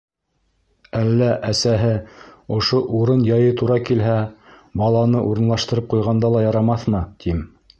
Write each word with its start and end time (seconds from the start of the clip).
Әллә, 0.99 1.27
әсәһе, 1.49 1.91
ошо 2.57 2.79
урын-яйы 3.01 3.51
тура 3.61 3.77
килһә, 3.91 4.17
баланы 4.83 5.23
урынлаштырып 5.33 5.93
ҡуйғанда 5.93 6.33
ла 6.39 6.43
ярамаҫмы, 6.47 7.05
тим. 7.27 7.45